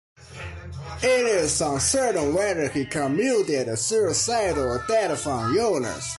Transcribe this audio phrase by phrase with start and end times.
[1.03, 6.09] It is uncertain whether he committed suicide or died from illness.